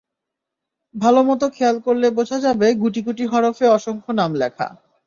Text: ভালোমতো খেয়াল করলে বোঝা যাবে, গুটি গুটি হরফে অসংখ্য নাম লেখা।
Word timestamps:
ভালোমতো 0.95 1.45
খেয়াল 1.49 1.77
করলে 1.85 2.07
বোঝা 2.17 2.37
যাবে, 2.39 2.67
গুটি 2.81 3.01
গুটি 3.07 3.23
হরফে 3.25 3.65
অসংখ্য 3.69 4.11
নাম 4.19 4.31
লেখা। 4.35 4.67